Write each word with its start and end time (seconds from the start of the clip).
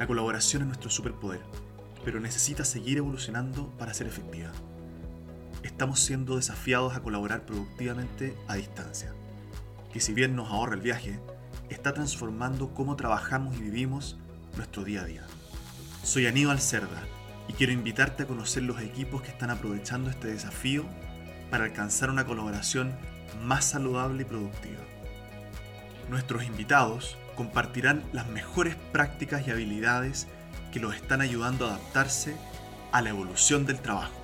La 0.00 0.06
colaboración 0.06 0.62
es 0.62 0.68
nuestro 0.68 0.88
superpoder, 0.88 1.42
pero 2.06 2.20
necesita 2.20 2.64
seguir 2.64 2.96
evolucionando 2.96 3.68
para 3.76 3.92
ser 3.92 4.06
efectiva. 4.06 4.50
Estamos 5.62 6.00
siendo 6.00 6.36
desafiados 6.36 6.96
a 6.96 7.02
colaborar 7.02 7.44
productivamente 7.44 8.34
a 8.48 8.54
distancia, 8.54 9.12
que 9.92 10.00
si 10.00 10.14
bien 10.14 10.34
nos 10.34 10.48
ahorra 10.48 10.74
el 10.74 10.80
viaje, 10.80 11.20
está 11.68 11.92
transformando 11.92 12.72
cómo 12.72 12.96
trabajamos 12.96 13.54
y 13.58 13.60
vivimos 13.60 14.16
nuestro 14.56 14.84
día 14.84 15.02
a 15.02 15.04
día. 15.04 15.26
Soy 16.02 16.26
Aníbal 16.26 16.60
Cerda 16.60 17.02
y 17.46 17.52
quiero 17.52 17.74
invitarte 17.74 18.22
a 18.22 18.26
conocer 18.26 18.62
los 18.62 18.80
equipos 18.80 19.20
que 19.20 19.28
están 19.28 19.50
aprovechando 19.50 20.08
este 20.08 20.28
desafío 20.28 20.86
para 21.50 21.64
alcanzar 21.64 22.08
una 22.08 22.24
colaboración 22.24 22.96
más 23.42 23.66
saludable 23.66 24.22
y 24.22 24.24
productiva. 24.24 24.80
Nuestros 26.08 26.44
invitados 26.44 27.18
compartirán 27.40 28.04
las 28.12 28.26
mejores 28.26 28.76
prácticas 28.92 29.46
y 29.46 29.50
habilidades 29.50 30.26
que 30.72 30.78
los 30.78 30.94
están 30.94 31.22
ayudando 31.22 31.64
a 31.64 31.70
adaptarse 31.70 32.36
a 32.92 33.00
la 33.00 33.08
evolución 33.08 33.64
del 33.64 33.80
trabajo. 33.80 34.19